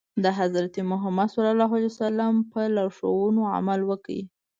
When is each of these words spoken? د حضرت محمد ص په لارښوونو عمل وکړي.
د 0.23 0.25
حضرت 0.39 0.75
محمد 0.91 1.29
ص 1.33 1.35
په 2.53 2.61
لارښوونو 2.75 3.41
عمل 3.55 3.79
وکړي. 3.89 4.21